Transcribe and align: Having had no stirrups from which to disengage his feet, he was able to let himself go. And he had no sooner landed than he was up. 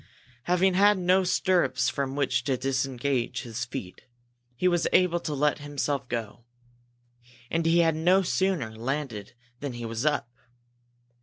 Having 0.45 0.73
had 0.73 0.97
no 0.97 1.23
stirrups 1.23 1.87
from 1.87 2.15
which 2.15 2.43
to 2.45 2.57
disengage 2.57 3.43
his 3.43 3.65
feet, 3.65 4.01
he 4.55 4.67
was 4.67 4.87
able 4.91 5.19
to 5.19 5.35
let 5.35 5.59
himself 5.59 6.09
go. 6.09 6.43
And 7.51 7.67
he 7.67 7.81
had 7.81 7.95
no 7.95 8.23
sooner 8.23 8.75
landed 8.75 9.35
than 9.59 9.73
he 9.73 9.85
was 9.85 10.03
up. 10.03 10.31